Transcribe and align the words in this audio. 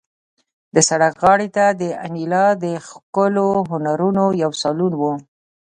د 0.75 0.77
سړک 0.89 1.13
غاړې 1.23 1.49
ته 1.55 1.65
د 1.81 1.83
انیلا 2.05 2.45
د 2.63 2.65
ښکلو 2.87 3.47
هنرونو 3.69 4.25
یو 4.43 4.51
سالون 4.61 4.93
و 4.95 5.01